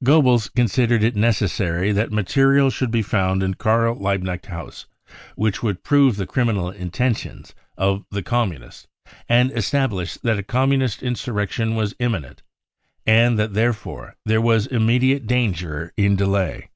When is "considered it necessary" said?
0.56-1.92